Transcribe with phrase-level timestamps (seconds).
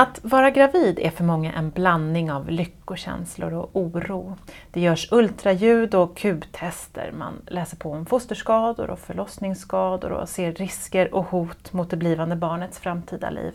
[0.00, 4.36] Att vara gravid är för många en blandning av lyckokänslor och oro.
[4.70, 11.14] Det görs ultraljud och kubtester, man läser på om fosterskador och förlossningsskador och ser risker
[11.14, 13.52] och hot mot det blivande barnets framtida liv.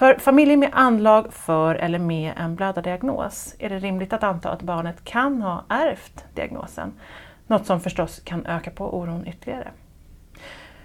[0.00, 4.62] För familjer med anlag för eller med en blödardiagnos är det rimligt att anta att
[4.62, 6.92] barnet kan ha ärvt diagnosen,
[7.46, 9.68] något som förstås kan öka på oron ytterligare.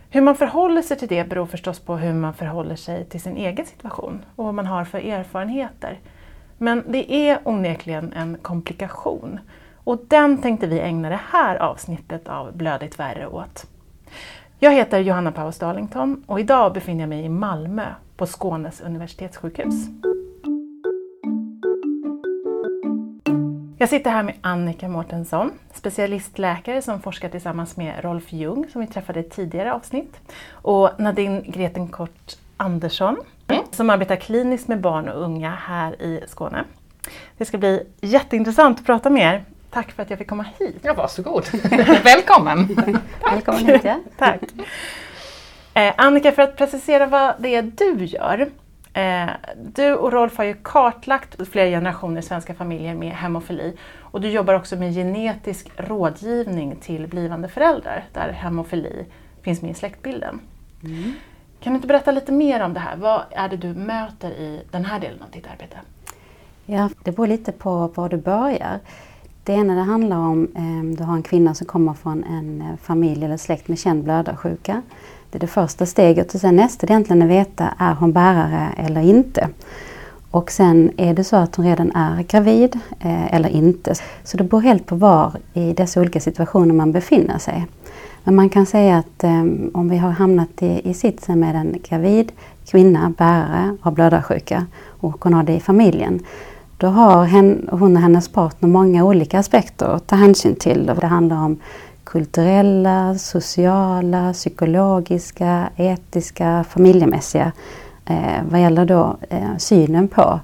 [0.09, 3.38] Hur man förhåller sig till det beror förstås på hur man förhåller sig till sin
[3.38, 5.99] egen situation och vad man har för erfarenheter.
[6.57, 9.40] Men det är onekligen en komplikation
[9.76, 13.68] och den tänkte vi ägna det här avsnittet av Blödigt värre åt.
[14.66, 17.86] Jag heter Johanna Paus Darlington och idag befinner jag mig i Malmö
[18.18, 19.74] på Skånes universitetssjukhus.
[23.78, 28.88] Jag sitter här med Annika Mårtensson, specialistläkare som forskar tillsammans med Rolf Ljung som vi
[28.88, 30.20] träffade i ett tidigare avsnitt
[30.52, 33.63] och Nadine Gretenkort Andersson mm.
[33.72, 36.63] som arbetar kliniskt med barn och unga här i Skåne.
[37.38, 39.44] Det ska bli jätteintressant att prata med er.
[39.76, 40.76] Tack för att jag fick komma hit.
[40.81, 41.45] Ja, varsågod.
[42.04, 42.68] Välkommen.
[43.31, 43.82] Välkommen hit.
[43.84, 43.99] Ja.
[44.17, 44.41] Tack.
[45.73, 48.49] Eh, Annika, för att precisera vad det är du gör
[48.93, 54.29] Eh, du och Rolf har ju kartlagt flera generationer svenska familjer med hemofili och du
[54.29, 59.05] jobbar också med genetisk rådgivning till blivande föräldrar där hemofili
[59.41, 60.39] finns med i släktbilden.
[60.84, 61.13] Mm.
[61.60, 62.95] Kan du inte berätta lite mer om det här?
[62.95, 65.78] Vad är det du möter i den här delen av ditt arbete?
[66.66, 68.79] Ja, det beror lite på var du börjar.
[69.46, 72.78] Det ena det handlar om eh, du har en kvinna som kommer från en eh,
[72.81, 74.81] familj eller släkt med känd blödarsjuka.
[75.29, 78.12] Det är det första steget och sen nästa det är egentligen att veta, är hon
[78.12, 79.50] bärare eller inte?
[80.31, 83.94] Och sen är det så att hon redan är gravid eh, eller inte.
[84.23, 87.68] Så det beror helt på var i dessa olika situationer man befinner sig.
[88.23, 91.75] Men man kan säga att eh, om vi har hamnat i, i sitsen med en
[91.90, 92.31] gravid
[92.66, 96.19] kvinna, bärare av blödarsjuka och hon har det i familjen.
[96.78, 100.86] Då har hen, hon och hennes partner många olika aspekter att ta hänsyn till.
[100.86, 101.59] Det handlar om
[102.03, 107.52] kulturella, sociala, psykologiska, etiska, familjemässiga
[108.06, 110.40] eh, vad gäller då eh, synen på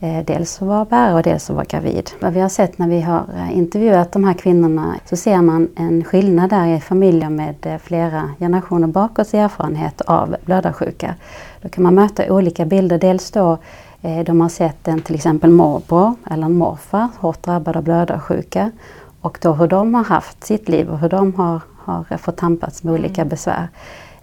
[0.00, 2.10] eh, dels att vara bärare och dels att vara gravid.
[2.20, 5.68] Vad vi har sett när vi har eh, intervjuat de här kvinnorna så ser man
[5.76, 11.14] en skillnad där i familjer med eh, flera generationer bakåt erfarenhet av blödarsjuka.
[11.62, 12.98] Då kan man möta olika bilder.
[12.98, 13.58] Dels då
[14.26, 18.70] de har sett en till exempel morbror eller en morfar hårt drabbad av blödarsjuka
[19.20, 22.82] och då hur de har haft sitt liv och hur de har, har fått tampats
[22.82, 23.28] med olika mm.
[23.28, 23.68] besvär.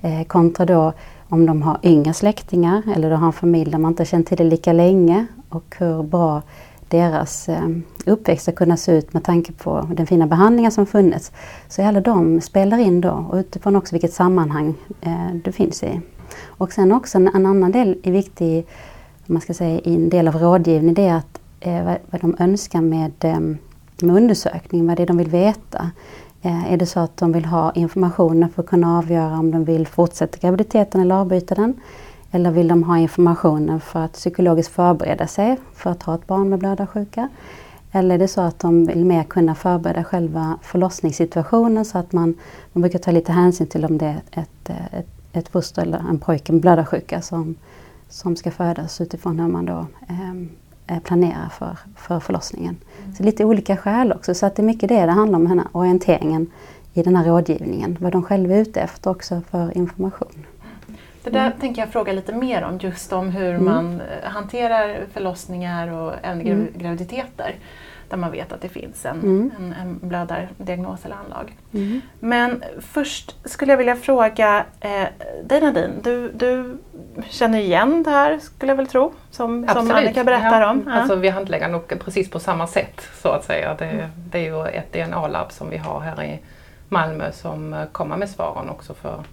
[0.02, 0.94] Eh, kontra då
[1.30, 4.38] om de har yngre släktingar eller de har en familj där man inte känt till
[4.38, 6.42] det lika länge och hur bra
[6.88, 7.70] deras eh,
[8.06, 11.32] uppväxt har kunnat se ut med tanke på den fina behandlingen som funnits.
[11.68, 16.02] Så alla de spelar in då och utifrån också vilket sammanhang eh, du finns i.
[16.46, 18.68] Och sen också en, en annan del är viktig,
[19.32, 22.36] man ska säga, i en del av rådgivning, det är att eh, vad, vad de
[22.40, 23.40] önskar med eh,
[24.04, 25.92] med undersökningen, vad det är de vill veta.
[26.42, 29.66] Eh, är det så att de vill ha informationen för att kunna avgöra om de
[29.66, 31.74] vill fortsätta graviditeten eller avbryta den?
[32.32, 36.50] Eller vill de ha informationen för att psykologiskt förbereda sig för att ha ett barn
[36.50, 37.30] med blödarsjuka?
[37.92, 42.36] Eller är det så att de vill mer kunna förbereda själva förlossningssituationen så att man,
[42.74, 45.98] man brukar ta lite hänsyn till om det är ett, eh, ett, ett foster eller
[46.10, 47.56] en pojke med blödarsjuka som,
[48.12, 50.34] som ska födas utifrån hur man då eh,
[50.92, 52.78] Eh, planera för, för förlossningen.
[53.02, 53.16] Mm.
[53.16, 55.60] Så lite olika skäl också, så att det är mycket det det handlar om, den
[55.60, 56.48] här orienteringen
[56.94, 57.98] i den här rådgivningen.
[58.00, 60.46] Vad de själva är ute efter också för information.
[61.24, 61.60] Det där mm.
[61.60, 63.66] tänker jag fråga lite mer om, just om hur mm.
[63.66, 66.68] man eh, hanterar förlossningar och även mm.
[66.76, 67.56] graviditeter
[68.10, 69.52] där man vet att det finns en, mm.
[69.60, 71.58] en, en blödardiagnos eller anlag.
[71.74, 72.02] Mm.
[72.20, 75.08] Men först skulle jag vilja fråga eh,
[75.46, 76.78] dig Nadine, du, du
[77.30, 80.72] känner igen det här skulle jag väl tro, som, som Annika berättar ja.
[80.72, 80.84] om?
[80.88, 80.94] Ja.
[80.94, 83.76] Alltså, vi handlägger nog precis på samma sätt så att säga.
[83.80, 84.10] Det, mm.
[84.32, 86.40] det är ju ett DNA-labb som vi har här i
[86.90, 89.24] Malmö som eh, kommer med svaren också för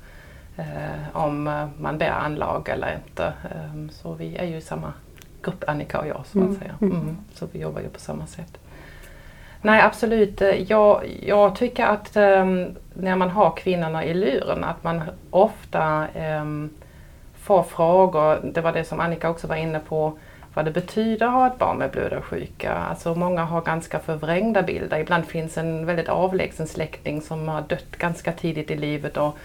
[0.57, 0.65] eh,
[1.13, 3.25] om eh, man bär anlag eller inte.
[3.25, 4.93] Eh, så vi är ju i samma
[5.43, 6.59] grupp Annika och jag så att mm.
[6.59, 6.75] säga.
[6.81, 7.17] Mm.
[7.35, 8.59] Så vi jobbar ju på samma sätt.
[9.63, 10.43] Nej absolut.
[10.69, 16.07] Jag, jag tycker att um, när man har kvinnorna i luren att man ofta
[17.49, 20.19] får frågor, det var det som Annika också var inne på,
[20.55, 22.73] vad det betyder att ha ett barn med blödarsjuka.
[22.75, 24.99] Alltså många har ganska förvrängda bilder.
[24.99, 29.37] Ibland finns en väldigt avlägsen släkting som har dött ganska tidigt i livet och,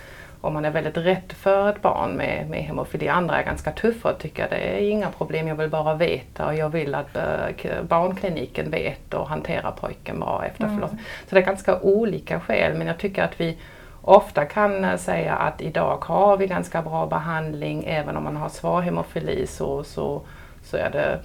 [0.42, 3.08] om man är väldigt rädd för ett barn med, med hemofili.
[3.08, 6.56] Andra är ganska tuffa och tycker det är inga problem, jag vill bara veta och
[6.56, 10.76] jag vill att äh, barnkliniken vet och hanterar pojken bra efter mm.
[10.76, 11.06] förlossningen.
[11.30, 13.58] Så det är ganska olika skäl men jag tycker att vi
[14.04, 18.50] ofta kan eh, säga att idag har vi ganska bra behandling även om man har
[18.50, 20.22] svår hemofili så, så,
[20.64, 21.20] så är det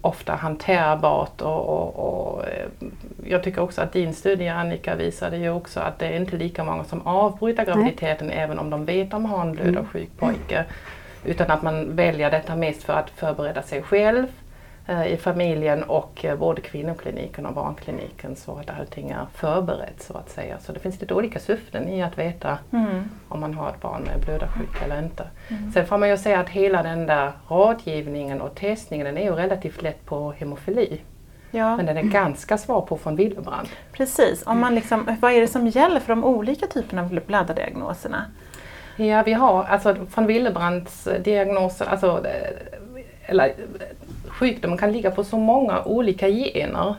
[0.00, 2.66] ofta hanterbart och, och, och, eh,
[3.24, 6.64] jag tycker också att din studie Annika visade ju också att det är inte lika
[6.64, 8.38] många som avbryter graviditeten Nej.
[8.38, 10.34] även om de vet att de har en blödarsjuk mm.
[10.34, 10.64] pojke.
[11.24, 14.26] Utan att man väljer detta mest för att förbereda sig själv
[14.88, 20.30] i familjen och eh, både kvinnokliniken och barnkliniken så att allting är förberett så att
[20.30, 20.58] säga.
[20.58, 23.04] Så det finns lite olika syften i att veta mm.
[23.28, 25.26] om man har ett barn med blödarsjuka eller inte.
[25.48, 25.72] Mm.
[25.72, 29.32] Sen får man ju säga att hela den där rådgivningen och testningen den är ju
[29.32, 31.00] relativt lätt på hemofili.
[31.50, 31.76] Ja.
[31.76, 33.68] Men den är ganska svår på von Willebrand.
[33.92, 38.24] Precis, om man liksom, vad är det som gäller för de olika typerna av blödardiagnoserna?
[38.96, 42.82] Ja, vi har alltså von Willebrands diagnoser, alltså, eh,
[43.26, 43.54] eller
[44.42, 46.94] sjukdomen kan ligga på så många olika gener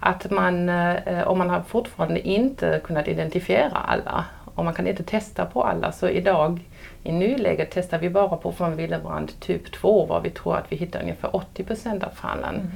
[0.00, 4.24] att man, eh, om man har fortfarande inte kunnat identifiera alla
[4.54, 6.60] och man kan inte testa på alla så idag
[7.02, 10.76] i nuläget testar vi bara på von Willebrand typ 2 var vi tror att vi
[10.76, 12.72] hittar ungefär 80 procent av fallen.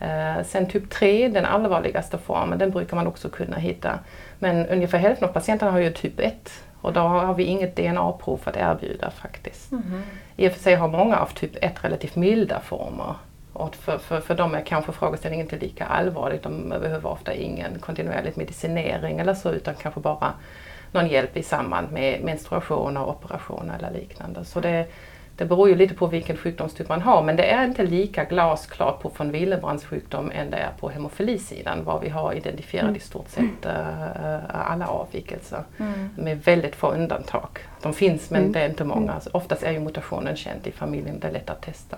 [0.00, 0.44] Mm.
[0.44, 3.98] Sen typ 3, den allvarligaste formen, den brukar man också kunna hitta.
[4.38, 6.50] Men ungefär hälften av patienterna har ju typ 1
[6.80, 9.72] och då har vi inget DNA-prov att erbjuda faktiskt.
[9.72, 10.02] Mm.
[10.36, 13.14] I och för sig har många av typ 1 relativt milda former.
[13.54, 16.40] Och för, för, för dem är kanske frågeställningen inte lika allvarlig.
[16.42, 20.32] De behöver ofta ingen kontinuerlig medicinering eller så utan kanske bara
[20.92, 24.44] någon hjälp i samband med menstruation och operation eller liknande.
[24.44, 24.86] Så det,
[25.36, 29.02] det beror ju lite på vilken sjukdomstyp man har men det är inte lika glasklart
[29.02, 32.96] på von Willebrands sjukdom än det är på hemofilisidan var vi har identifierat mm.
[32.96, 36.08] i stort sett uh, alla avvikelser mm.
[36.16, 37.58] med väldigt få undantag.
[37.82, 38.52] De finns men mm.
[38.52, 39.12] det är inte många.
[39.12, 41.96] Alltså, oftast är ju mutationen känd i familjen, det är lätt att testa.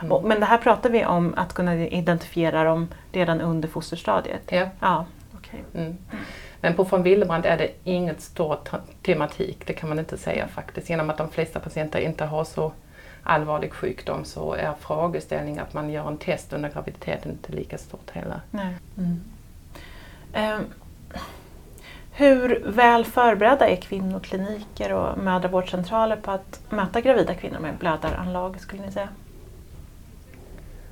[0.00, 0.12] Mm.
[0.12, 0.28] Mm.
[0.28, 4.42] Men det här pratar vi om att kunna identifiera dem redan under fosterstadiet?
[4.48, 4.68] Ja.
[4.80, 5.06] ja
[5.38, 5.60] okay.
[5.74, 5.96] Mm.
[6.60, 8.58] Men på von Willebrand är det inget stor
[9.02, 10.90] tematik, det kan man inte säga faktiskt.
[10.90, 12.72] Genom att de flesta patienter inte har så
[13.22, 18.10] allvarlig sjukdom så är frågeställningen att man gör en test under graviditeten inte lika stort
[18.10, 18.40] heller.
[18.96, 19.20] Mm.
[20.34, 20.66] Um,
[22.12, 28.82] hur väl förberedda är kvinnokliniker och mödravårdscentraler på att möta gravida kvinnor med blödaranlag skulle
[28.86, 29.08] ni säga?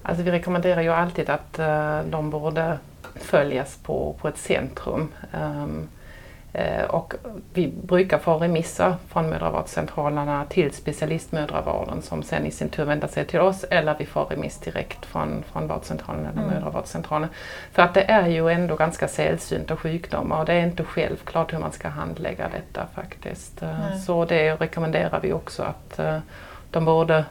[0.03, 2.79] Alltså vi rekommenderar ju alltid att uh, de borde
[3.15, 5.09] följas på, på ett centrum.
[5.33, 5.89] Um,
[6.55, 7.15] uh, och
[7.55, 13.27] vi brukar få remisser från mödravårdscentralerna till specialistmödravården som sen i sin tur vänder sig
[13.27, 16.55] till oss eller vi får remiss direkt från, från vårdcentralen eller mm.
[16.55, 17.29] mödravårdscentralen.
[17.73, 21.59] För att det är ju ändå ganska sällsynta sjukdomar och det är inte självklart hur
[21.59, 23.63] man ska handlägga detta faktiskt.
[23.63, 23.99] Mm.
[23.99, 26.01] Så det rekommenderar vi också att
[26.71, 27.25] de borde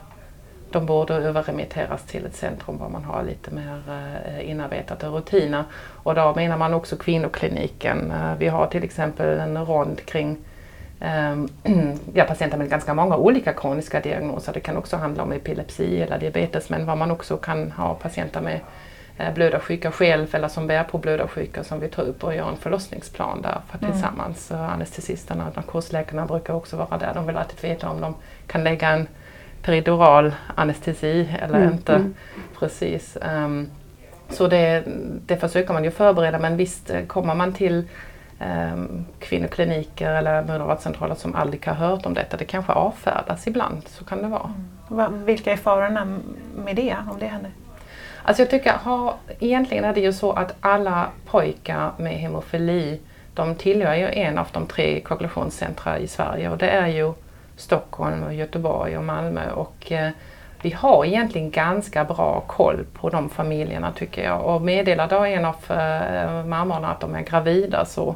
[0.72, 5.64] de borde överremitteras till ett centrum där man har lite mer eh, inarbetade rutiner.
[6.02, 8.10] Och då menar man också kvinnokliniken.
[8.10, 10.36] Eh, vi har till exempel en rond kring
[11.00, 11.48] ehm,
[12.14, 14.52] ja, patienter med ganska många olika kroniska diagnoser.
[14.52, 18.40] Det kan också handla om epilepsi eller diabetes men vad man också kan ha patienter
[18.40, 18.60] med
[19.18, 22.56] eh, blödarsjuka själv eller som bär på blödarsjuka som vi tar upp och gör en
[22.56, 23.92] förlossningsplan där för mm.
[23.92, 24.52] tillsammans.
[24.52, 27.14] Anestesisterna och narkosläkarna brukar också vara där.
[27.14, 28.14] De vill alltid veta om de
[28.46, 29.06] kan lägga en
[29.62, 31.72] peridural anestesi eller mm.
[31.72, 31.94] inte.
[31.94, 32.14] Mm.
[32.58, 33.18] Precis.
[33.36, 33.70] Um,
[34.28, 34.82] så det,
[35.26, 37.88] det försöker man ju förbereda men visst kommer man till
[38.40, 42.36] um, kvinnokliniker eller mödravårdscentraler som aldrig har hört om detta.
[42.36, 44.52] Det kanske avfärdas ibland, så kan det vara.
[44.90, 45.24] Mm.
[45.24, 46.18] Vilka är farorna
[46.64, 47.50] med det, om det händer?
[48.22, 53.00] Alltså jag tycker, ha, egentligen är det ju så att alla pojkar med hemofili
[53.34, 57.12] de tillhör ju en av de tre koagulationscentra i Sverige och det är ju
[57.56, 59.50] Stockholm, och Göteborg och Malmö.
[59.50, 60.10] Och, eh,
[60.62, 64.44] vi har egentligen ganska bra koll på de familjerna tycker jag.
[64.44, 68.14] Och meddelar då en av eh, mammorna att de är gravida så,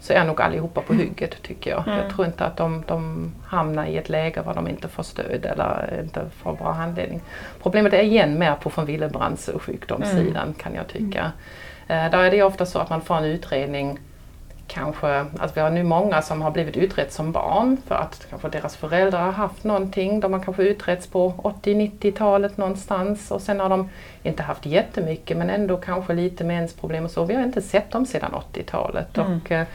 [0.00, 1.88] så är nog allihopa på hygget tycker jag.
[1.88, 1.98] Mm.
[1.98, 5.46] Jag tror inte att de, de hamnar i ett läge var de inte får stöd
[5.46, 7.20] eller inte får bra handledning.
[7.62, 10.54] Problemet är igen mer på von Willebrands sjukdomssidan mm.
[10.54, 11.32] kan jag tycka.
[11.88, 12.06] Mm.
[12.06, 13.98] Eh, där är det ofta så att man får en utredning
[14.68, 18.48] kanske, alltså vi har nu många som har blivit utrett som barn för att kanske
[18.48, 20.20] deras föräldrar har haft någonting.
[20.20, 21.32] De har kanske utretts på
[21.62, 23.88] 80-90-talet någonstans och sen har de
[24.22, 27.24] inte haft jättemycket men ändå kanske lite mensproblem och så.
[27.24, 29.18] Vi har inte sett dem sedan 80-talet.
[29.18, 29.40] Mm.
[29.40, 29.66] Och, eh,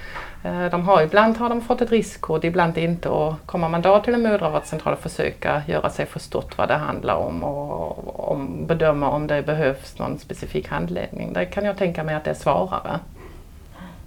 [0.72, 3.10] de har, ibland har de fått ett riskkod, ibland inte.
[3.10, 7.16] Och kommer man då till en mödravårdscentral och försöka göra sig förstått vad det handlar
[7.16, 11.34] om och, och bedöma om det behövs någon specifik handledning.
[11.34, 13.00] Där kan jag tänka mig att det är svårare.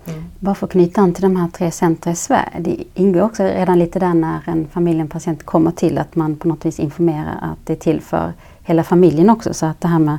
[0.09, 0.25] Mm.
[0.41, 2.61] bara för att knyta an till de här tre centra i Sverige.
[2.61, 6.37] Det ingår också redan lite där när en familj, en patient kommer till att man
[6.37, 8.33] på något vis informerar att det är till för
[8.63, 9.55] hela familjen också.
[9.55, 10.19] Så att det här med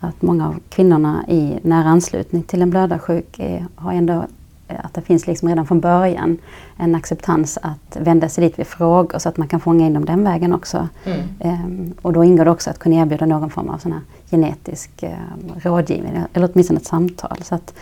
[0.00, 4.24] att många av kvinnorna i nära anslutning till en blödarsjuk är, har ändå
[4.68, 6.38] att det finns liksom redan från början
[6.76, 10.04] en acceptans att vända sig dit vid frågor så att man kan fånga in dem
[10.04, 10.88] den vägen också.
[11.04, 11.20] Mm.
[11.40, 14.00] Ehm, och då ingår det också att kunna erbjuda någon form av sån här
[14.30, 15.10] genetisk eh,
[15.56, 17.38] rådgivning eller åtminstone ett samtal.
[17.42, 17.74] Så att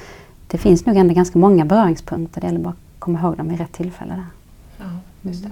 [0.55, 2.41] det finns nog ändå ganska många beröringspunkter.
[2.41, 4.15] Det gäller bara att komma ihåg dem i rätt tillfälle.
[4.15, 4.25] Där.
[4.79, 4.85] Ja,
[5.23, 5.51] just det.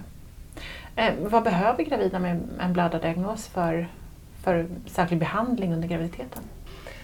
[1.03, 3.89] Eh, vad behöver gravida med en blödardiagnos för,
[4.43, 6.43] för särskild behandling under graviditeten?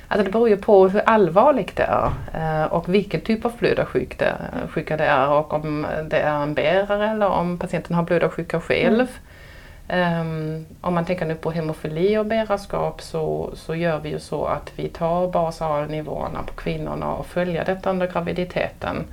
[0.08, 4.96] Alltså det beror ju på hur allvarligt det är eh, och vilken typ av blödarsjuka
[4.96, 9.06] det är och om det är en bärare eller om patienten har blödarsjuka själv.
[9.92, 14.44] Um, om man tänker nu på hemofili och bärarskap så, så gör vi ju så
[14.44, 19.04] att vi tar basal-nivåerna på kvinnorna och följer detta under graviditeten.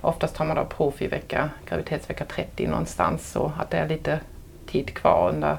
[0.00, 4.20] Oftast tar man då prov i vecka, graviditetsvecka 30 någonstans så att det är lite
[4.66, 5.56] tid kvar under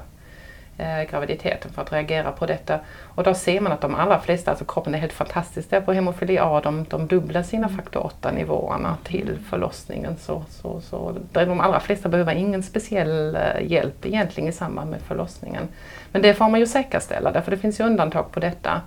[0.78, 2.80] eh, graviditeten för att reagera på detta.
[3.02, 5.92] Och då ser man att de allra flesta, alltså kroppen är helt fantastisk där på
[5.92, 10.16] hemofili A, de, de dubblar sina faktor 8 nivåerna till förlossningen.
[10.16, 15.00] Så, så, så de allra flesta behöver ingen speciell eh, hjälp egentligen i samband med
[15.00, 15.68] förlossningen.
[16.12, 18.80] Men det får man ju säkerställa därför det finns ju undantag på detta.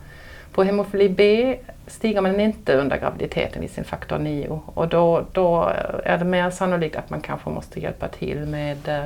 [0.52, 1.56] På hemofili B
[1.88, 5.72] stiger man inte under graviditeten i sin faktor 9 och då, då
[6.04, 9.06] är det mer sannolikt att man kanske måste hjälpa till med eh,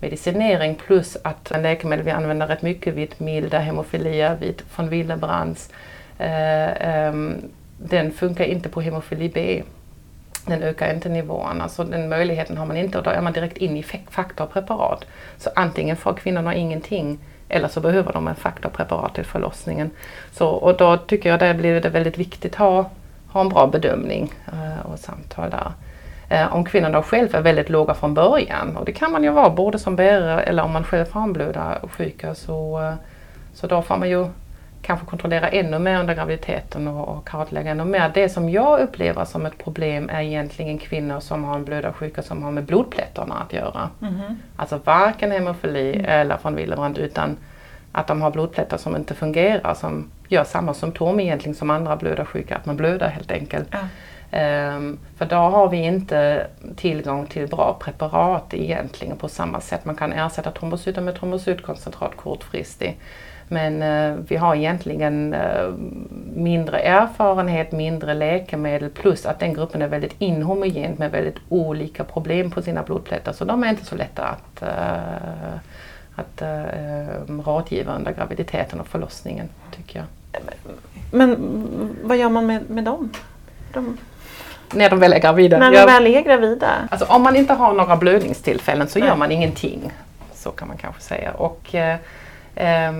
[0.00, 5.70] medicinering plus att läkemedel vi använder rätt mycket vid milda hemofilier, vid von Willebrands,
[6.18, 7.14] eh, eh,
[7.78, 9.62] den funkar inte på hemofili B.
[10.46, 13.56] Den ökar inte nivåerna så den möjligheten har man inte och då är man direkt
[13.56, 15.04] in i faktorpreparat.
[15.38, 19.90] Så antingen får kvinnorna ingenting eller så behöver de en faktorpreparat till förlossningen.
[20.32, 22.90] Så, och då tycker jag det blir det väldigt viktigt att ha,
[23.28, 25.72] ha en bra bedömning eh, och samtal där.
[26.28, 29.30] Eh, om kvinnan då själv är väldigt låga från början och det kan man ju
[29.30, 32.94] vara både som bärare eller om man själv har en blödarsjuka så, eh,
[33.54, 34.26] så då får man ju
[34.82, 38.10] kanske kontrollera ännu mer under graviditeten och, och kartlägga ännu mer.
[38.14, 42.42] Det som jag upplever som ett problem är egentligen kvinnor som har en blödarsjuka som
[42.42, 43.90] har med blodplättarna att göra.
[44.02, 44.20] Mm.
[44.56, 46.04] Alltså varken hemofili mm.
[46.04, 47.36] eller von Willebrand utan
[47.92, 52.56] att de har blodplättar som inte fungerar som gör samma symptom egentligen som andra blödarsjuka,
[52.56, 53.68] att man blöder helt enkelt.
[53.70, 53.78] Ja.
[54.32, 59.84] Um, för då har vi inte tillgång till bra preparat egentligen på samma sätt.
[59.84, 63.00] Man kan ersätta trombocyter med trombocytkoncentrat kortfristigt.
[63.48, 65.74] Men uh, vi har egentligen uh,
[66.34, 72.50] mindre erfarenhet, mindre läkemedel plus att den gruppen är väldigt inhomogen med väldigt olika problem
[72.50, 73.32] på sina blodplättar.
[73.32, 75.56] Så de är inte så lätta att, uh,
[76.14, 80.06] att uh, rådgiva under graviditeten och förlossningen tycker jag.
[81.12, 81.36] Men
[82.02, 83.10] vad gör man med, med dem?
[83.72, 83.98] De
[84.72, 85.58] när de väl är gravida.
[85.58, 86.88] När de jag, väl är gravida?
[86.90, 89.08] Alltså, om man inte har några blödningstillfällen så Nej.
[89.08, 89.92] gör man ingenting.
[90.34, 91.32] Så kan man kanske säga.
[91.32, 91.96] Och, eh,
[92.54, 92.92] eh,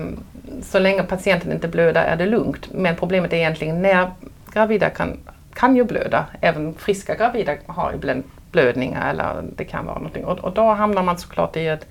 [0.63, 2.73] så länge patienten inte blöder är det lugnt.
[2.73, 4.11] Men problemet är egentligen när
[4.53, 5.19] gravida kan,
[5.53, 6.25] kan ju blöda.
[6.41, 10.25] Även friska gravida har ibland blödningar eller det kan vara någonting.
[10.25, 11.87] Och, och då hamnar man såklart i ett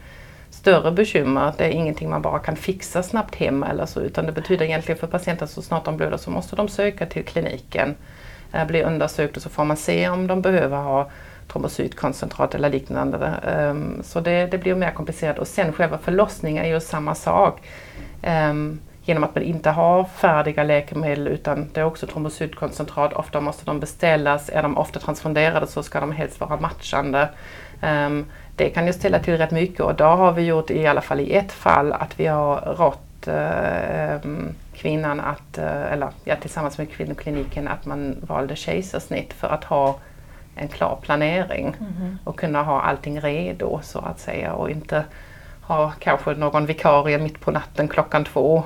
[0.50, 1.52] större bekymmer.
[1.56, 4.98] Det är ingenting man bara kan fixa snabbt hemma eller så utan det betyder egentligen
[4.98, 7.94] för patienten så snart de blöder så måste de söka till kliniken
[8.52, 11.10] Eh, blir undersökt och så får man se om de behöver ha
[11.48, 13.32] trombocytkoncentrat eller liknande.
[13.70, 17.60] Um, så det, det, blir mer komplicerat och sen själva förlossningen är ju samma sak.
[18.50, 23.12] Um, genom att man inte har färdiga läkemedel utan det är också trombocytkoncentrat.
[23.12, 24.50] Ofta måste de beställas.
[24.52, 27.28] Är de ofta transfunderade så ska de helst vara matchande.
[27.82, 28.26] Um,
[28.56, 31.20] det kan ju ställa till rätt mycket och då har vi gjort i alla fall
[31.20, 36.90] i ett fall att vi har rått uh, kvinnan att, eh, eller ja, tillsammans med
[36.90, 39.98] kvinnokliniken att man valde kejsarsnitt för att ha
[40.54, 42.18] en klar planering mm.
[42.24, 45.04] och kunna ha allting redo så att säga och inte
[45.62, 48.64] ha kanske någon vikarie mitt på natten klockan två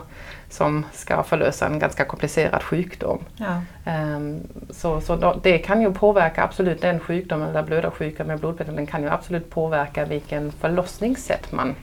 [0.49, 3.25] som ska förlösa en ganska komplicerad sjukdom.
[3.37, 3.63] Ja.
[3.93, 4.41] Um,
[4.71, 9.03] så så det kan ju påverka absolut den sjukdomen, eller blödarsjuka med blodplättar, den kan
[9.03, 11.75] ju absolut påverka vilken förlossningssätt man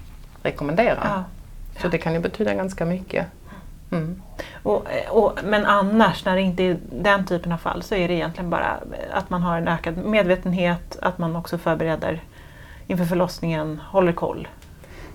[0.43, 1.03] rekommenderar.
[1.03, 1.23] Ja.
[1.81, 3.25] Så det kan ju betyda ganska mycket.
[3.91, 4.21] Mm.
[4.63, 8.13] Och, och, men annars, när det inte är den typen av fall, så är det
[8.13, 8.77] egentligen bara
[9.11, 12.23] att man har en ökad medvetenhet, att man också förbereder
[12.87, 14.47] inför förlossningen, håller koll.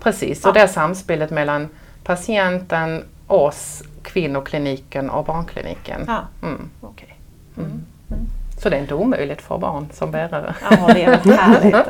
[0.03, 0.53] Precis, och ja.
[0.53, 1.69] det är samspelet mellan
[2.05, 6.05] patienten, oss, kvinnokliniken och barnkliniken.
[6.07, 6.21] Ja.
[6.43, 6.71] Mm.
[6.81, 7.09] Okay.
[7.57, 7.71] Mm.
[7.71, 8.27] mm.
[8.59, 10.55] Så det är inte omöjligt för barn som bärare.
[10.71, 11.87] Ja, det är väldigt härligt.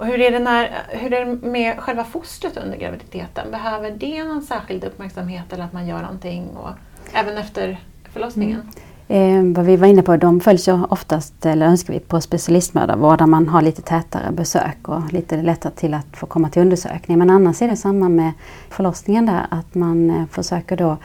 [0.00, 3.50] Och hur är, det när, hur är det med själva fostret under graviditeten?
[3.50, 6.70] Behöver det någon särskild uppmärksamhet eller att man gör någonting och,
[7.12, 7.80] även efter
[8.12, 8.62] förlossningen?
[9.08, 9.48] Mm.
[9.48, 13.18] Eh, vad vi var inne på, de följs ju oftast, eller önskar vi, på specialistmödravård
[13.18, 17.18] där man har lite tätare besök och lite lättare till att få komma till undersökning.
[17.18, 18.32] Men annars är det samma med
[18.70, 20.96] förlossningen där, att man eh, försöker då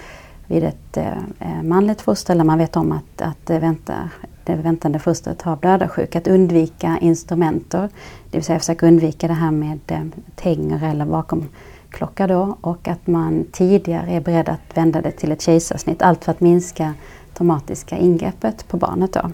[0.48, 1.08] vid ett eh,
[1.40, 4.10] eh manligt foster, eller man vet om att, att det, väntar,
[4.46, 7.90] det väntande fostret har blödarsjuka, att undvika instrumenter.
[8.30, 10.02] Det vill säga försöka undvika det här med eh,
[10.36, 15.42] tänger eller vakuumklocka då och att man tidigare är beredd att vända det till ett
[15.42, 16.02] kejsarsnitt.
[16.02, 16.94] Allt för att minska
[17.34, 19.14] traumatiska ingreppet på barnet.
[19.14, 19.32] Då.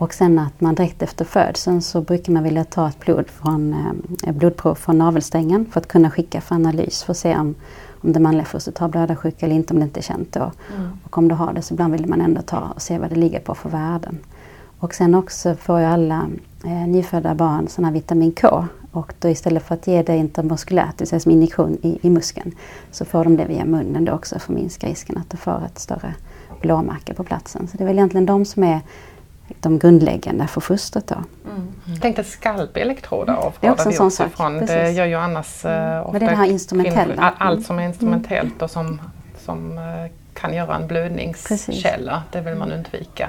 [0.00, 3.74] Och sen att man direkt efter födseln så brukar man vilja ta ett blod från,
[4.26, 7.54] eh, blodprov från navelsträngen för att kunna skicka för analys för att se om,
[8.02, 10.52] om det manliga fostret har blödarsjuka eller inte om det inte är känt då.
[10.76, 10.90] Mm.
[11.04, 13.16] Och om det har det så ibland vill man ändå ta och se vad det
[13.16, 14.18] ligger på för värden.
[14.78, 16.28] Och sen också får ju alla
[16.64, 18.66] eh, nyfödda barn sån här vitamin K.
[18.92, 22.10] Och då istället för att ge det intramuskulärt, det vill säga som injektion i, i
[22.10, 22.54] muskeln,
[22.90, 25.62] så får de det via munnen då också för att minska risken att de får
[25.66, 26.14] ett större
[26.60, 27.68] blåmärke på platsen.
[27.68, 28.80] Så det är väl egentligen de som är
[29.60, 31.06] de grundläggande för fostret.
[31.06, 31.14] Då.
[31.14, 31.72] Mm.
[31.84, 34.58] Jag tänkte skalpelektroder avråder vi också ifrån.
[34.58, 36.02] Det gör ju annars mm.
[36.02, 37.34] ofta Men det här instrumentella.
[37.38, 38.64] allt som är instrumentellt mm.
[38.64, 39.00] och som,
[39.44, 39.84] som uh,
[40.34, 43.28] kan göra en blödningskälla, det vill man undvika.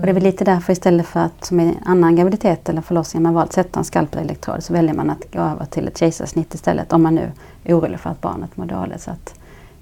[0.00, 3.22] Och det är väl lite därför istället för att som i annan graviditet eller förlossning
[3.22, 6.54] man valt att sätta en skalpelektrod så väljer man att gå över till ett kejsarsnitt
[6.54, 7.32] istället om man nu
[7.64, 9.00] är orolig för att barnet mår dåligt.
[9.00, 9.34] Så att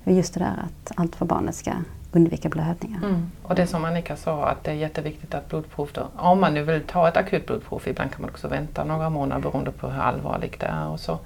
[0.04, 1.72] just det där att allt för barnet ska
[2.12, 2.98] undvika blödningar.
[2.98, 3.30] Mm.
[3.42, 6.62] Och det som Annika sa att det är jätteviktigt att blodprov, då, om man nu
[6.62, 10.00] vill ta ett akut blodprov, ibland kan man också vänta några månader beroende på hur
[10.00, 11.18] allvarligt det är och så.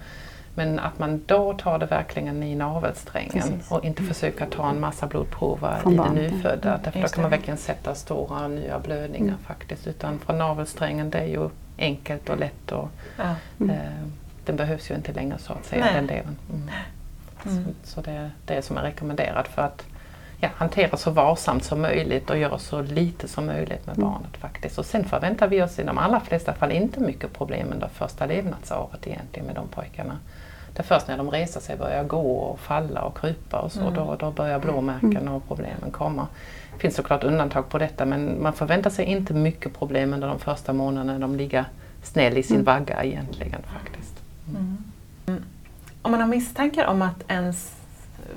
[0.54, 3.70] Men att man då tar det verkligen i navelsträngen Precis.
[3.70, 4.14] och inte mm.
[4.14, 6.68] försöka ta en massa blodprover i det nyfödda.
[6.68, 6.80] Mm.
[6.84, 9.38] Därför då kan man verkligen sätta stora nya blödningar mm.
[9.46, 9.86] faktiskt.
[9.86, 13.34] Utan från navelsträngen det är ju enkelt och lätt och ja.
[13.60, 13.70] mm.
[13.70, 14.06] eh,
[14.44, 15.94] den behövs ju inte längre så att säga, Nej.
[15.94, 16.36] den delen.
[16.52, 16.70] Mm.
[17.44, 19.84] Så, så det är det som är rekommenderat för att
[20.40, 24.10] ja, hantera så varsamt som möjligt och göra så lite som möjligt med mm.
[24.10, 24.78] barnet faktiskt.
[24.78, 28.26] Och sen förväntar vi oss i de allra flesta fall inte mycket problem under första
[28.26, 30.18] levnadsåret egentligen med de pojkarna.
[30.74, 33.80] Det är först när de reser sig, börjar gå och falla och krypa och så,
[33.80, 33.94] mm.
[33.94, 35.32] då, då börjar blåmärken mm.
[35.34, 36.26] och problemen komma.
[36.72, 40.38] Det finns såklart undantag på detta men man förväntar sig inte mycket problem under de
[40.38, 41.64] första månaderna när de ligger
[42.02, 42.64] snäll i sin mm.
[42.64, 44.22] vagga egentligen faktiskt.
[44.48, 44.78] Mm.
[45.26, 45.44] mm.
[46.02, 47.79] Om man har misstankar om att ens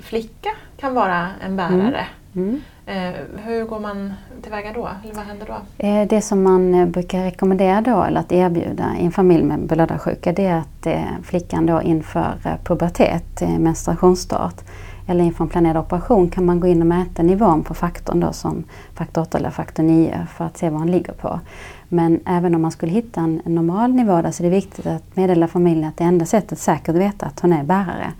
[0.00, 2.06] flicka kan vara en bärare.
[2.34, 2.60] Mm.
[2.86, 3.14] Mm.
[3.44, 4.88] hur går man tillväga då?
[5.04, 5.86] Eller vad händer då?
[5.86, 9.60] Eh, det som man eh, brukar rekommendera då, eller att erbjuda i en familj med
[9.60, 10.86] blödarsjuka, det är att
[11.22, 14.64] flickan då inför pubertet, menstruationsstart,
[15.06, 18.32] eller inför en planerad operation kan man gå in och mäta nivån på faktorn då
[18.32, 21.40] som faktor 8 eller faktor 9 för att se vad hon ligger på.
[21.88, 25.16] Men även om man skulle hitta en normal nivå där så är det viktigt att
[25.16, 28.12] meddela familjen att det enda sättet säkert att veta att hon är bärare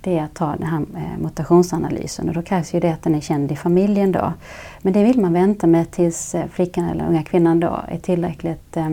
[0.00, 3.14] det är att ta den här eh, mutationsanalysen och då krävs ju det att den
[3.14, 4.32] är känd i familjen då.
[4.82, 8.76] Men det vill man vänta med tills eh, flickan eller unga kvinnan då är tillräckligt
[8.76, 8.88] eh,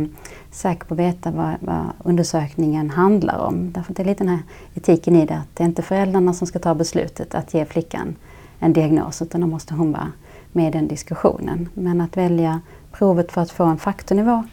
[0.51, 3.71] säker på att veta vad, vad, undersökningen handlar om.
[3.71, 4.43] Därför att det är lite den här
[4.75, 8.15] etiken i det att det är inte föräldrarna som ska ta beslutet att ge flickan
[8.59, 10.11] en diagnos utan då måste hon vara
[10.51, 11.69] med i den diskussionen.
[11.73, 14.43] Men att välja provet för att få en faktornivå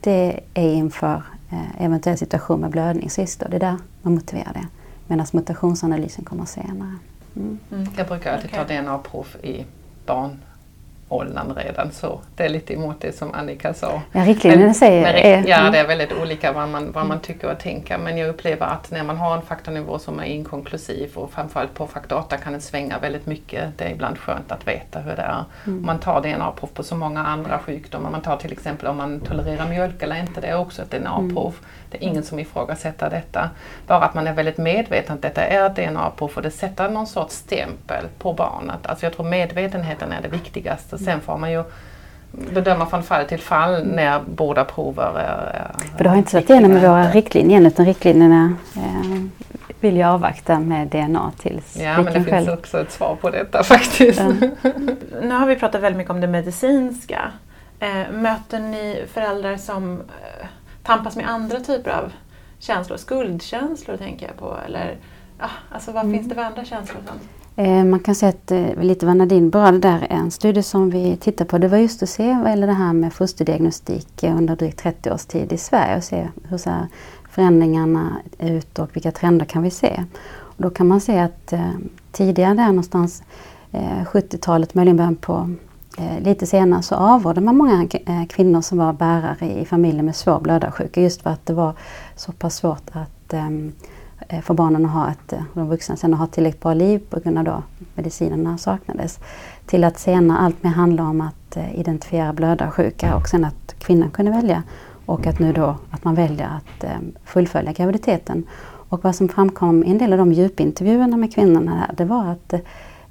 [0.00, 4.52] det är inför eh, eventuell situation med blödning sist och det är där man motiverar
[4.52, 4.66] det.
[5.10, 6.94] Medan mutationsanalysen kommer senare.
[7.36, 7.58] Mm.
[7.72, 7.86] Mm.
[7.96, 8.66] Jag brukar alltid okay.
[8.66, 9.64] ta DNA-prov i
[10.06, 10.38] barn
[11.10, 12.20] åldern redan så.
[12.36, 14.02] Det är lite emot det som Annika sa.
[14.12, 17.58] Ja, riktlinjerna säger är, Ja, det är väldigt olika vad man, vad man tycker och
[17.58, 17.98] tänker.
[17.98, 21.86] Men jag upplever att när man har en faktornivå som är inkonklusiv och framförallt på
[21.86, 23.78] faktor 8 kan den svänga väldigt mycket.
[23.78, 25.44] Det är ibland skönt att veta hur det är.
[25.66, 25.86] Mm.
[25.86, 28.10] Man tar DNA-prov på så många andra sjukdomar.
[28.10, 30.40] Man tar till exempel om man tolererar mjölk eller inte.
[30.40, 31.54] Det är också ett DNA-prov.
[31.58, 31.64] Mm.
[31.90, 33.50] Det är ingen som ifrågasätter detta.
[33.86, 37.06] Bara att man är väldigt medveten att detta är ett DNA-prov och det sätter någon
[37.06, 38.86] sorts stämpel på barnet.
[38.86, 40.98] Alltså jag tror medvetenheten är det viktigaste.
[41.04, 41.64] Sen får man ju
[42.32, 46.72] bedöma från fall till fall när båda prover är För det har inte slagit igenom
[46.72, 49.22] med våra riktlinjer utan riktlinjerna eh,
[49.80, 53.62] vill jag avvakta med DNA tills Ja men det finns också ett svar på detta
[53.64, 54.20] faktiskt.
[54.20, 54.32] Ja.
[55.22, 57.32] nu har vi pratat väldigt mycket om det medicinska.
[57.80, 60.46] Eh, möter ni föräldrar som eh,
[60.82, 62.12] tampas med andra typer av
[62.58, 62.96] känslor?
[62.96, 64.96] Skuldkänslor tänker jag på eller
[65.38, 66.18] ah, alltså vad mm.
[66.18, 67.00] finns det för andra känslor?
[67.06, 67.18] Som?
[67.56, 71.16] Eh, man kan säga att eh, lite vad Nadine berörde där, en studie som vi
[71.16, 74.56] tittar på det var just att se vad gäller det här med fosterdiagnostik eh, under
[74.56, 76.86] drygt 30 års tid i Sverige och se hur ser
[77.30, 80.04] förändringarna ut och vilka trender kan vi se.
[80.32, 81.70] Och då kan man se att eh,
[82.12, 83.22] tidigare där någonstans
[83.72, 85.50] 70-talet, möjligen början på
[86.20, 87.88] lite senare så avrådde man många
[88.28, 91.74] kvinnor som var bärare i familjer med svår blödarsjuka just för att det var
[92.16, 93.72] så pass svårt att ehm,
[94.42, 97.20] för barnen att ha ett, eh, de vuxna sen att ha tillräckligt bra liv på
[97.20, 97.62] grund av då
[97.94, 99.18] medicinerna saknades.
[99.66, 104.10] till att senare allt mer handla om att eh, identifiera blödarsjuka och sen att kvinnan
[104.10, 104.62] kunde välja
[105.06, 106.90] och att nu då att man väljer att eh,
[107.24, 108.46] fullfölja graviditeten.
[108.90, 112.26] Och vad som framkom i en del av de djupintervjuerna med kvinnorna här, det var
[112.26, 112.52] att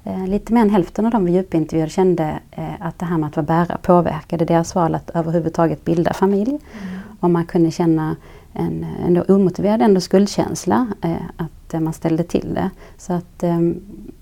[0.04, 3.26] eh, lite mer än hälften av de vi djupintervjuade kände eh, att det här med
[3.26, 6.50] att vara bärare påverkade deras val att överhuvudtaget bilda familj.
[6.50, 6.60] Mm.
[7.20, 8.16] Och man kunde känna
[8.52, 12.70] en ändå omotiverad ändå skuldkänsla eh, att eh, man ställde till det.
[12.98, 13.58] Så att, eh,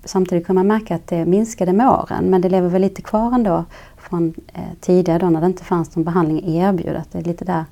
[0.04, 3.34] samtidigt kunde man märka att det minskade med åren men det lever väl lite kvar
[3.34, 3.64] ändå
[3.96, 7.02] från eh, tidigare då när det inte fanns någon behandling erbjuden.
[7.12, 7.64] Det är lite där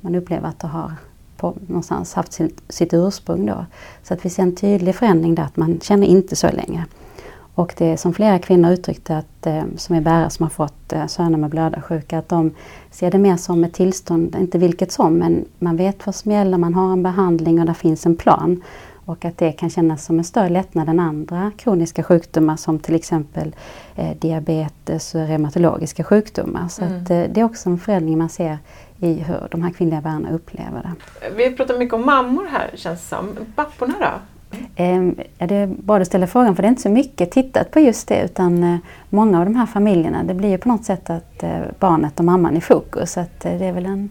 [0.00, 0.92] man upplever att det har
[1.36, 3.66] på, någonstans haft sitt, sitt ursprung då.
[4.02, 6.86] Så att vi ser en tydlig förändring där att man känner inte så länge.
[7.54, 10.92] Och det är som flera kvinnor uttryckte att, eh, som är bärare som har fått
[10.92, 12.54] eh, söner med blödarsjuka, att de
[12.90, 16.58] ser det mer som ett tillstånd, inte vilket som, men man vet vad som gäller,
[16.58, 18.62] man har en behandling och där finns en plan.
[19.04, 22.94] Och att det kan kännas som en större lättnad än andra kroniska sjukdomar som till
[22.94, 23.54] exempel
[23.94, 26.68] eh, diabetes och reumatologiska sjukdomar.
[26.68, 27.02] Så mm.
[27.02, 28.58] att, eh, det är också en förändring man ser
[29.00, 31.30] i hur de här kvinnliga bärarna upplever det.
[31.36, 33.36] Vi pratar mycket om mammor här känns det som.
[33.54, 34.31] Papporna då?
[34.76, 37.30] Ehm, ja, det är bra att du ställer frågan för det är inte så mycket
[37.30, 38.76] tittat på just det utan eh,
[39.10, 42.24] många av de här familjerna det blir ju på något sätt att eh, barnet och
[42.24, 43.12] mamman är i fokus.
[43.12, 44.10] Så att, eh, det är väl en,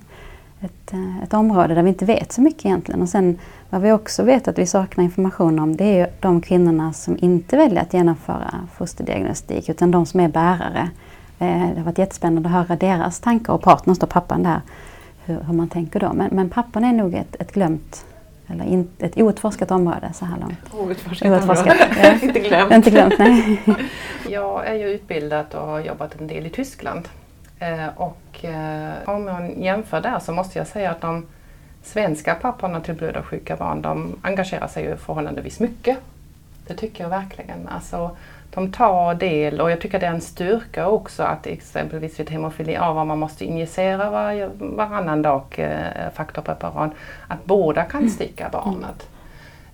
[0.62, 3.02] ett, ett område där vi inte vet så mycket egentligen.
[3.02, 3.38] Och sen
[3.70, 7.18] vad vi också vet att vi saknar information om det är ju de kvinnorna som
[7.22, 10.90] inte väljer att genomföra fosterdiagnostik utan de som är bärare.
[11.38, 14.62] Det har varit jättespännande att höra deras tankar och partners, då pappan där,
[15.26, 16.14] hur, hur man tänker då.
[16.14, 18.06] Men, men pappan är nog ett, ett glömt
[18.52, 20.74] eller in, ett outforskat område så här långt.
[20.74, 22.14] Outforskat, outforskat ja.
[22.22, 22.72] inte glömt.
[22.72, 23.62] inte glömt nej.
[24.30, 27.10] Jag är ju utbildad och har jobbat en del i Tyskland.
[27.60, 31.26] Eh, och eh, om man jämför där så måste jag säga att de
[31.84, 35.98] svenska papporna till blödarsjuka barn de engagerar sig ju förhållandevis mycket.
[36.68, 37.68] Det tycker jag verkligen.
[37.68, 38.18] Alltså,
[38.54, 42.76] de tar del och jag tycker det är en styrka också att exempelvis vid hemofili
[42.76, 46.92] A var man måste injicera var, varannan dag eh, faktorpreparat,
[47.28, 49.10] att båda kan sticka barnet.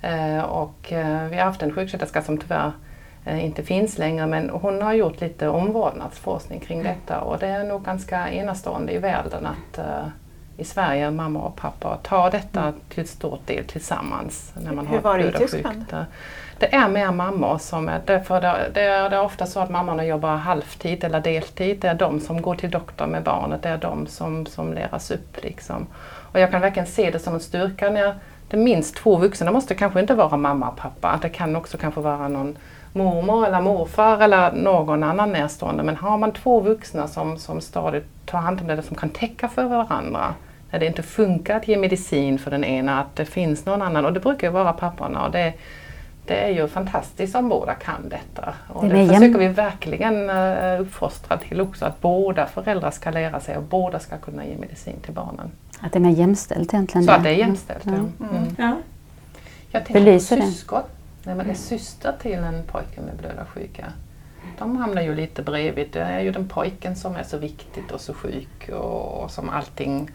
[0.01, 2.71] Eh, och eh, vi har haft en sjuksköterska som tyvärr
[3.25, 7.63] eh, inte finns längre men hon har gjort lite omvårdnadsforskning kring detta och det är
[7.63, 10.07] nog ganska enastående i världen att eh,
[10.57, 12.75] i Sverige, mamma och pappa, tar detta mm.
[12.89, 14.53] till stor del tillsammans.
[14.55, 15.85] När man Hur har var det i Tyskland?
[16.59, 19.69] Det är mer mammor som är, därför det, det, är, det är ofta så att
[19.69, 21.79] mammorna jobbar halvtid eller deltid.
[21.79, 25.11] Det är de som går till doktorn med barnet, det är de som, som läras
[25.11, 25.43] upp.
[25.43, 25.87] Liksom.
[26.31, 28.15] Och jag kan verkligen se det som en styrka när
[28.49, 31.55] det är minst två vuxna, det måste kanske inte vara mamma och pappa, det kan
[31.55, 32.57] också kanske vara någon
[32.93, 35.83] mormor eller morfar eller någon annan närstående.
[35.83, 39.47] Men har man två vuxna som, som stadigt tar hand om det, som kan täcka
[39.47, 40.33] för varandra,
[40.71, 44.05] när det inte funkar att ge medicin för den ena, att det finns någon annan.
[44.05, 45.25] Och det brukar ju vara papporna.
[45.25, 45.53] Och det,
[46.27, 48.53] det är ju fantastiskt om båda kan detta.
[48.67, 53.39] Och det, det försöker vi verkligen uh, uppfostra till också, att båda föräldrar ska lära
[53.39, 55.51] sig och båda ska kunna ge medicin till barnen.
[55.79, 57.05] Att det är mer jämställt egentligen?
[57.05, 57.91] Så att det är jämställt, ja.
[57.91, 58.13] Mm.
[58.19, 58.55] Mm.
[58.57, 58.77] ja.
[59.71, 60.81] Jag tänker på syskon.
[61.23, 63.85] När man är syster till en pojke med blödarsjuka.
[64.57, 65.87] De hamnar ju lite bredvid.
[65.91, 70.09] Det är ju den pojken som är så viktigt och så sjuk och som allting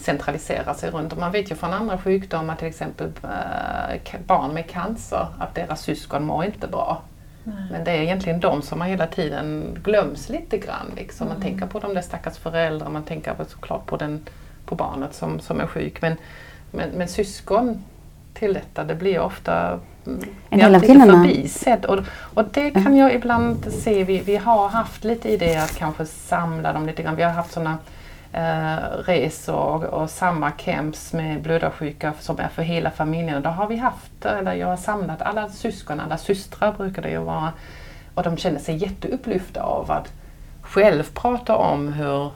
[0.00, 1.12] centralisera sig runt.
[1.12, 5.82] Och man vet ju från andra sjukdomar, till exempel äh, barn med cancer, att deras
[5.82, 7.02] syskon mår inte bra.
[7.44, 7.56] Nej.
[7.70, 10.92] Men det är egentligen de som hela tiden glöms lite grann.
[10.96, 11.26] Liksom.
[11.26, 11.48] Man mm.
[11.48, 14.26] tänker på de där stackars föräldrar, man tänker såklart på, den,
[14.64, 16.02] på barnet som, som är sjuk.
[16.02, 16.16] Men,
[16.70, 17.84] men, men syskon
[18.34, 19.80] till detta, det blir ofta
[20.50, 21.12] en del av kvinnorna.
[21.12, 21.84] förbisedd.
[21.84, 21.98] Och,
[22.34, 26.72] och det kan jag ibland se, vi, vi har haft lite idé att kanske samla
[26.72, 27.16] dem lite grann.
[27.16, 27.78] Vi har haft sådana
[28.32, 33.42] eh, resor och samma camps med blödarsjuka som är för hela familjen.
[33.42, 37.18] Då har vi haft, eller jag har samlat alla syskon, alla systrar brukar det ju
[37.18, 37.52] vara.
[38.14, 40.12] Och de känner sig jätteupplyfta av att
[40.62, 42.30] själv prata om hur,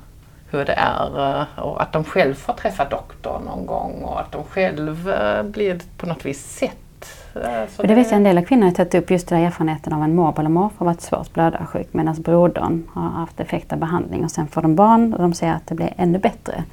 [0.50, 4.32] hur det är eh, och att de själv får träffa doktorn någon gång och att
[4.32, 6.83] de själv eh, blir på något vis sett
[7.32, 9.92] för det, det vet jag en del av kvinnor har tagit upp just den erfarenheten
[9.92, 14.24] av en morbror eller morfar varit svårt blödarsjuk medan brodern har haft effekt av behandling
[14.24, 16.64] och sen får de barn och de ser att det blir ännu bättre.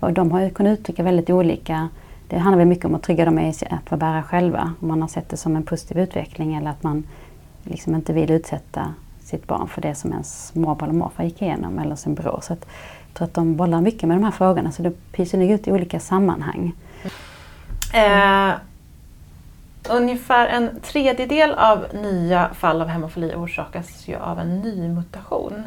[0.00, 1.88] Och de har ju kunnat uttrycka väldigt olika
[2.28, 4.72] det handlar väl mycket om att trygga dem i att vara bärare själva.
[4.80, 7.04] Om man har sett det som en positiv utveckling eller att man
[7.62, 11.78] liksom inte vill utsätta sitt barn för det som ens morbror eller morfar gick igenom
[11.78, 12.40] eller sin bror.
[12.42, 12.66] Så att,
[13.06, 15.68] jag tror att de bollar mycket med de här frågorna så det pyser nog ut
[15.68, 16.72] i olika sammanhang.
[17.94, 18.52] Eh,
[19.90, 25.64] Ungefär en tredjedel av nya fall av hemofili orsakas ju av en ny mutation.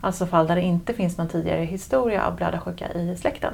[0.00, 3.52] Alltså fall där det inte finns någon tidigare historia av blödarsjuka i släkten.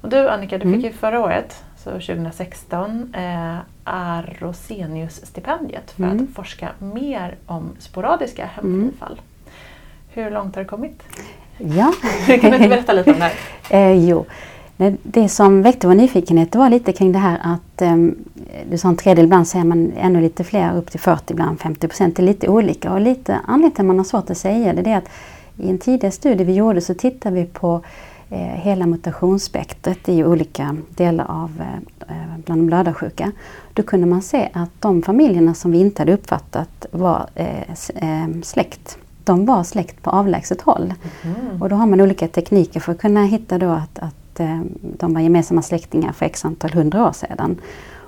[0.00, 0.80] Och du Annika, du fick mm.
[0.80, 6.24] ju förra året, så 2016, eh, Arrhenius-stipendiet för mm.
[6.24, 9.12] att forska mer om sporadiska hemofilifall.
[9.12, 9.24] Mm.
[10.08, 11.02] Hur långt har det kommit?
[11.58, 11.92] Ja.
[12.26, 13.34] kan du inte berätta lite om det här?
[13.70, 14.26] eh, jo.
[15.02, 18.14] Det som väckte vår nyfikenhet var lite kring det här att um,
[18.70, 21.88] du sa en tredjedel, ibland säger man ännu lite fler, upp till 40, ibland 50
[21.88, 22.16] procent.
[22.16, 24.82] Det är lite olika och lite anledningen till att man har svårt att säga det,
[24.82, 25.08] det är att
[25.56, 27.80] i en tidigare studie vi gjorde så tittade vi på
[28.30, 31.62] eh, hela mutationsspektret i olika delar av
[32.08, 32.14] eh,
[32.44, 33.32] bland de blödarsjuka.
[33.72, 38.28] Då kunde man se att de familjerna som vi inte hade uppfattat var eh, eh
[38.42, 40.94] släkt de var släkt på avlägset håll.
[41.22, 41.62] Mm.
[41.62, 45.14] Och då har man olika tekniker för att kunna hitta då att, att Eh, de
[45.14, 47.60] var gemensamma släktingar för x antal hundra år sedan.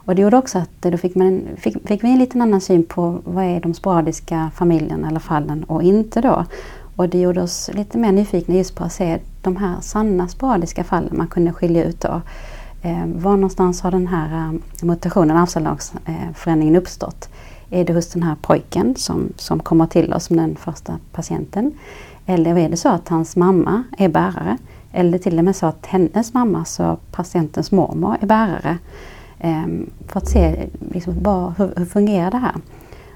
[0.04, 2.60] Och det gjorde också att eh, då fick, man, fick, fick vi en liten annan
[2.60, 6.44] syn på vad är de sporadiska familjerna eller fallen och inte då.
[6.96, 10.84] Och det gjorde oss lite mer nyfikna just på att se de här sanna sporadiska
[10.84, 12.20] fallen man kunde skilja ut då.
[12.82, 17.28] Eh, var någonstans har den här eh, mutationen, arvsanlagsförändringen uppstått?
[17.70, 21.72] Är det hos den här pojken som, som kommer till oss som den första patienten?
[22.26, 24.58] Eller är det så att hans mamma är bärare?
[24.92, 28.78] Eller till och med så att hennes mamma, så patientens mormor, är bärare?
[29.38, 32.54] Ehm, för att se liksom, bara, hur, hur fungerar det här?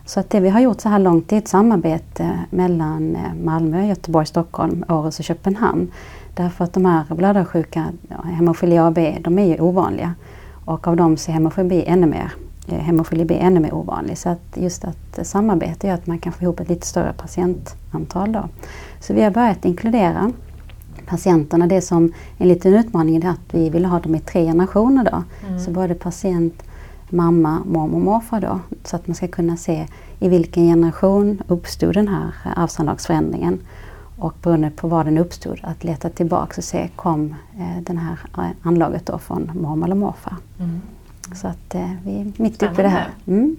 [0.06, 3.86] Så att det vi har gjort så här långt är ett samarbete mellan eh, Malmö,
[3.86, 5.90] Göteborg, Stockholm, Århus och Köpenhamn.
[6.34, 7.84] Därför att de här blödarsjuka,
[8.24, 10.14] hemofili A och B, de är ju ovanliga.
[10.64, 12.32] Och av dem så är hemofili B ännu mer
[12.68, 14.18] eh, hemofili B ännu mer ovanlig.
[14.18, 18.32] Så att just att samarbete gör att man kan få ihop ett lite större patientantal.
[18.32, 18.48] Då.
[19.00, 20.32] Så vi har börjat inkludera
[21.06, 21.66] patienterna.
[21.66, 25.04] Det som en liten utmaning är att vi vill ha dem i tre generationer.
[25.04, 25.22] Då.
[25.46, 25.60] Mm.
[25.60, 26.62] Så både patient,
[27.10, 28.40] mamma, mormor och morfar.
[28.40, 29.86] Då, så att man ska kunna se
[30.18, 33.58] i vilken generation uppstod den här arvsanlagsförändringen.
[34.18, 38.18] Och beroende på var den uppstod, att leta tillbaka och se kom eh, det här
[38.62, 40.36] anlaget då från mormor eller morfar.
[40.58, 40.80] Mm.
[41.34, 43.08] Så att eh, vi är mitt uppe i det här.
[43.26, 43.56] Mm.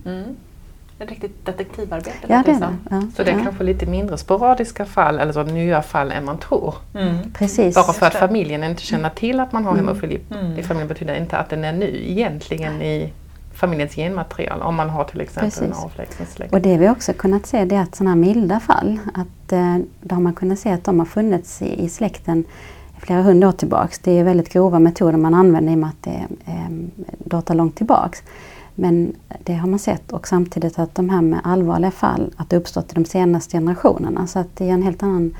[0.99, 2.17] Ett riktigt detektivarbete.
[2.27, 2.75] Ja, det är det.
[2.89, 3.43] Ja, så det är ja.
[3.43, 6.75] kanske lite mindre sporadiska fall, eller så nya fall än man tror.
[6.93, 7.17] Mm.
[7.33, 7.75] Precis.
[7.75, 9.85] Bara för att familjen inte känner till att man har mm.
[9.85, 10.59] hemofili mm.
[10.59, 13.13] i familjen betyder inte att den är ny egentligen i
[13.53, 15.77] familjens genmaterial om man har till exempel Precis.
[15.77, 16.53] en avlägsen släkt.
[16.53, 19.77] Och det vi också kunnat se det är att sådana här milda fall, att eh,
[20.01, 22.43] då har man kunnat se att de har funnits i, i släkten
[22.99, 23.99] flera hundra år tillbaks.
[23.99, 26.69] Det är väldigt grova metoder man använder i och med att det är eh,
[27.17, 28.23] data långt tillbaks.
[28.75, 32.57] Men det har man sett och samtidigt att de här med allvarliga fall att det
[32.57, 34.27] uppstått i de senaste generationerna.
[34.27, 35.35] Så att det är en helt annan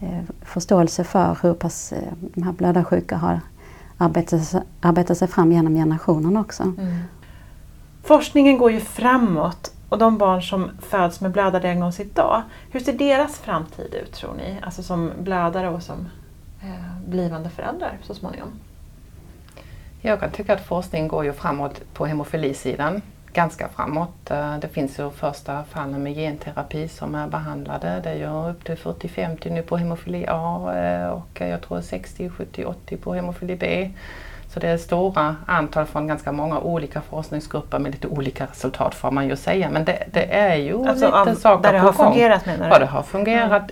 [0.00, 3.40] eh, förståelse för hur pass eh, de här blödarsjuka har
[3.98, 6.62] arbetat, arbetat sig fram genom generationerna också.
[6.62, 6.98] Mm.
[8.02, 13.38] Forskningen går ju framåt och de barn som föds med blödardiagnos idag, hur ser deras
[13.38, 14.58] framtid ut tror ni?
[14.62, 16.08] Alltså som blödare och som
[16.62, 18.48] eh, blivande föräldrar så småningom?
[20.00, 24.30] Jag kan tycka att forskningen går ju framåt på hemofilisidan, ganska framåt.
[24.30, 28.00] Eh, det finns ju första fallen med genterapi som är behandlade.
[28.04, 32.30] Det är ju upp till 40-50 nu på hemofili A eh, och jag tror 60,
[32.30, 33.90] 70, 80 på hemofili B.
[34.48, 39.10] Så det är stora antal från ganska många olika forskningsgrupper med lite olika resultat får
[39.10, 39.70] man ju säga.
[39.70, 42.72] Men det, det är ju alltså lite av, saker där det har fungerat menar du?
[42.72, 43.70] Ja, det har fungerat.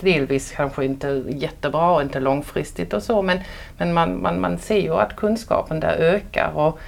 [0.00, 3.38] Delvis kanske inte jättebra och inte långfristigt och så men,
[3.78, 6.52] men man, man, man ser ju att kunskapen där ökar.
[6.54, 6.78] Och,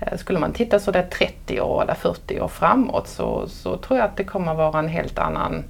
[0.00, 3.98] eh, Skulle man titta så där 30 år eller 40 år framåt så, så tror
[3.98, 5.64] jag att det kommer vara en helt annan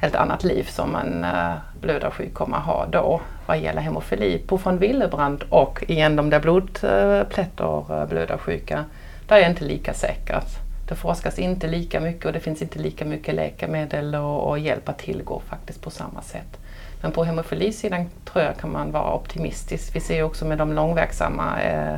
[0.00, 4.38] helt annat liv som en eh, blödarsjuk kommer ha då vad gäller hemofili.
[4.38, 8.84] På von Willebrand och igen de där blodplättor blödarsjuka,
[9.26, 10.42] där är jag inte lika säker.
[10.90, 14.88] Det forskas inte lika mycket och det finns inte lika mycket läkemedel och, och hjälp
[14.88, 16.58] att tillgå faktiskt på samma sätt.
[17.02, 19.96] Men på hemofilisidan tror jag kan man vara optimistisk.
[19.96, 21.96] Vi ser också med de långverksamma eh,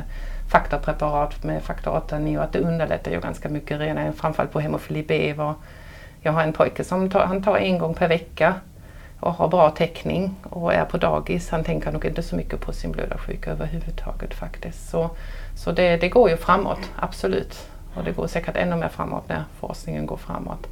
[0.51, 5.03] faktorpreparat med faktor 8 9 att det underlättar ju ganska mycket redan framförallt på hemofili
[5.07, 5.33] B.
[5.33, 5.53] Var,
[6.21, 8.53] jag har en pojke som tar, han tar en gång per vecka
[9.19, 11.49] och har bra täckning och är på dagis.
[11.49, 14.89] Han tänker nog inte så mycket på sin blödarsjuka överhuvudtaget faktiskt.
[14.89, 15.09] Så,
[15.55, 17.72] så det, det går ju framåt, absolut.
[17.95, 20.67] Och det går säkert ännu mer framåt när forskningen går framåt.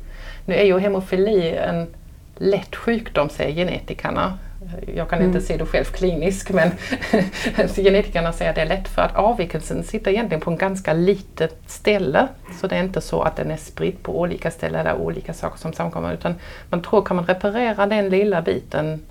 [0.46, 1.88] Nu är ju hemofili en
[2.36, 4.38] lätt sjukdom säger genetikerna.
[4.96, 5.32] Jag kan mm.
[5.32, 6.72] inte se det själv kliniskt men
[7.76, 11.62] genetikerna säger att det är lätt för att avvikelsen sitter egentligen på en ganska litet
[11.68, 12.28] ställe.
[12.62, 15.60] Så det är inte så att den är spridd på olika ställen där olika saker
[15.60, 16.36] som samkommer utan
[16.70, 19.02] man tror kan man reparera den lilla biten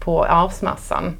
[0.00, 1.16] på arvsmassan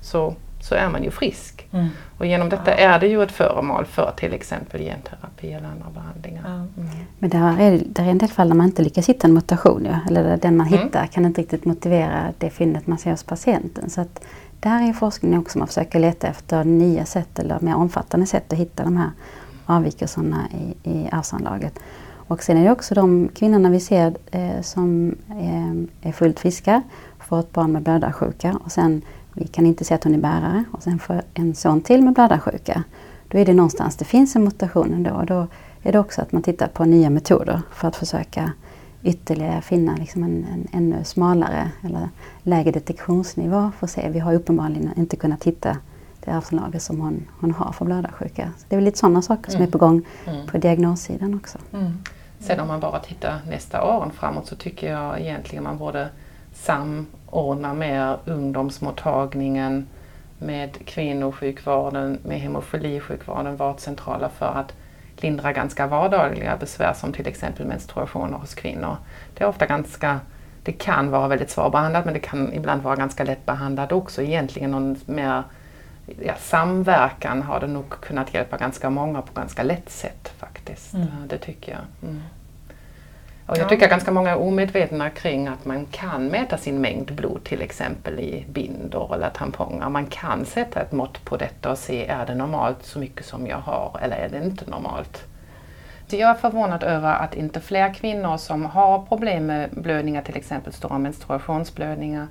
[0.00, 1.68] så så är man ju frisk.
[1.72, 1.88] Mm.
[2.18, 6.44] Och genom detta är det ju ett föremål för till exempel genterapi eller andra behandlingar.
[6.46, 6.68] Mm.
[7.18, 9.84] Men där är, där är en del fall där man inte lyckas hitta en mutation,
[9.84, 9.98] ja.
[10.08, 10.78] eller den man mm.
[10.78, 13.90] hittar kan inte riktigt motivera det fyndet man ser hos patienten.
[13.90, 14.24] Så att
[14.60, 18.58] där är forskningen också man försöker leta efter nya sätt eller mer omfattande sätt att
[18.58, 19.10] hitta de här
[19.66, 21.78] avvikelserna i, i arvsanlaget.
[22.32, 26.82] Och sen är det också de kvinnorna vi ser eh, som eh, är fullt friska,
[27.18, 29.02] får ett barn med blödarsjuka och sen
[29.34, 32.14] vi kan inte se att hon är bärare och sen får en son till med
[32.14, 32.84] blödarsjuka.
[33.28, 35.46] Då är det någonstans det finns en mutation ändå och då
[35.82, 38.52] är det också att man tittar på nya metoder för att försöka
[39.02, 42.08] ytterligare finna liksom en, en ännu smalare eller
[42.42, 44.08] lägre detektionsnivå för att se.
[44.08, 45.76] Vi har uppenbarligen inte kunnat hitta
[46.24, 48.50] det arvsanlager som hon, hon har för blödarsjuka.
[48.58, 49.68] Så det är väl lite sådana saker som mm.
[49.68, 50.46] är på gång mm.
[50.46, 51.58] på diagnossidan också.
[51.72, 51.98] Mm.
[52.40, 56.08] Sen om man bara tittar nästa åren framåt så tycker jag egentligen man borde
[57.32, 59.86] samordna mer ungdomsmottagningen
[60.38, 64.74] med kvinnosjukvården, med hemofilisjukvården, vårdcentraler för att
[65.16, 68.96] lindra ganska vardagliga besvär som till exempel menstruationer hos kvinnor.
[69.34, 70.20] Det är ofta ganska
[70.64, 74.22] det kan vara väldigt svårbehandlat men det kan ibland vara ganska lättbehandlat också.
[74.22, 75.42] Egentligen någon mer
[76.24, 80.94] ja, samverkan har det nog kunnat hjälpa ganska många på ganska lätt sätt faktiskt.
[80.94, 81.06] Mm.
[81.28, 82.08] Det tycker jag.
[82.10, 82.22] Mm.
[83.46, 87.44] Och jag tycker ganska många är omedvetna kring att man kan mäta sin mängd blod
[87.44, 89.88] till exempel i bindor eller tamponger.
[89.88, 93.46] Man kan sätta ett mått på detta och se är det normalt så mycket som
[93.46, 95.24] jag har eller är det inte normalt.
[96.06, 100.36] Så jag är förvånad över att inte fler kvinnor som har problem med blödningar, till
[100.36, 102.26] exempel stora menstruationsblödningar,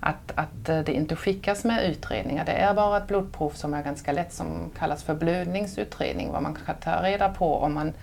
[0.00, 2.44] att, att det inte skickas med utredningar.
[2.44, 6.58] Det är bara ett blodprov som är ganska lätt som kallas för blödningsutredning, vad man
[6.66, 7.94] kan ta reda på om man eh,